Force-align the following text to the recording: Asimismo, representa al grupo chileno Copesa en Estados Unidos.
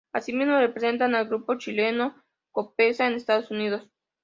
Asimismo, 0.13 0.57
representa 0.57 1.05
al 1.05 1.27
grupo 1.27 1.59
chileno 1.59 2.19
Copesa 2.51 3.05
en 3.05 3.13
Estados 3.13 3.51
Unidos. 3.51 3.87